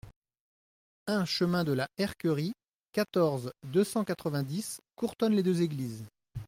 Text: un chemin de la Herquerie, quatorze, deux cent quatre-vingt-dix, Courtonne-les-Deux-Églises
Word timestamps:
un 1.05 1.25
chemin 1.25 1.63
de 1.63 1.73
la 1.73 1.87
Herquerie, 1.99 2.53
quatorze, 2.91 3.51
deux 3.67 3.83
cent 3.83 4.03
quatre-vingt-dix, 4.03 4.81
Courtonne-les-Deux-Églises 4.95 6.05